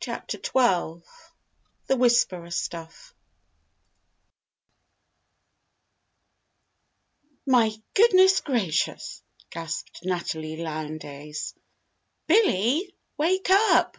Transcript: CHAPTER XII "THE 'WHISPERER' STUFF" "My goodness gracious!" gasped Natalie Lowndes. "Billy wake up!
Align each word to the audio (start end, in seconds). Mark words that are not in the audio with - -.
CHAPTER 0.00 0.36
XII 0.36 1.02
"THE 1.86 1.96
'WHISPERER' 1.96 2.50
STUFF" 2.50 3.14
"My 7.46 7.72
goodness 7.94 8.42
gracious!" 8.42 9.22
gasped 9.48 10.00
Natalie 10.04 10.58
Lowndes. 10.58 11.54
"Billy 12.26 12.94
wake 13.16 13.48
up! 13.48 13.96